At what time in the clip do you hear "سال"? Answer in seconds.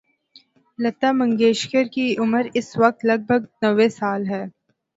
3.89-4.21